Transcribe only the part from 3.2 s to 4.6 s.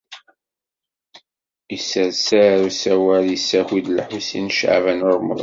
yessaki-d Lḥusin n